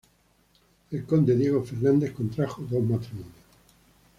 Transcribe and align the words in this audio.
El 0.89 1.05
conde 1.05 1.35
Diego 1.35 1.63
Fernández 1.63 2.11
contrajo 2.11 2.63
dos 2.63 2.81
matrimonios. 2.83 3.35